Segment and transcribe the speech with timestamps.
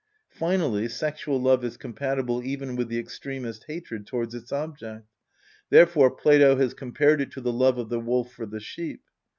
[0.31, 5.07] Finally, sexual love is compatible even with the extremest hatred towards its object:
[5.69, 9.03] therefore Plato has compared it to the love of the wolf for the sheep.